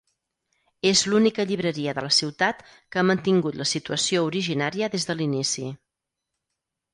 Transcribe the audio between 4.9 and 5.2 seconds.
des de